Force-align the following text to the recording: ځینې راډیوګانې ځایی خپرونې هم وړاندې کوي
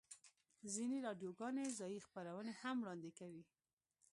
ځینې 0.73 0.97
راډیوګانې 1.05 1.65
ځایی 1.79 2.03
خپرونې 2.05 2.53
هم 2.61 2.75
وړاندې 2.81 3.11
کوي 3.19 3.43